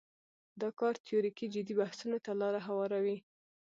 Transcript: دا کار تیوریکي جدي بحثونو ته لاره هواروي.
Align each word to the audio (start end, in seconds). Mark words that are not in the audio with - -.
دا 0.61 0.69
کار 0.79 0.93
تیوریکي 1.05 1.45
جدي 1.53 1.73
بحثونو 1.79 2.17
ته 2.25 2.31
لاره 2.41 2.59
هواروي. 2.67 3.17